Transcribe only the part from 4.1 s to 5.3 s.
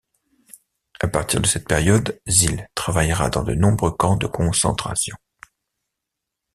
de concentration.